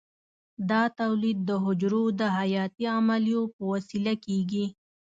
[0.69, 4.65] دا تولید د حجرو د حیاتي عملیو په وسیله کېږي.